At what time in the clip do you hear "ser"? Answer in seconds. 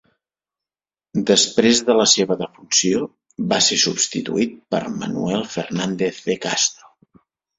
3.67-3.77